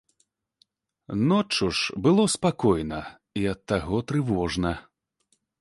[1.31, 3.01] Ноччу ж было спакойна
[3.43, 4.77] і ад таго трывожна.